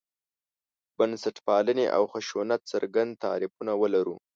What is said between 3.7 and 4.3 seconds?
ولرو.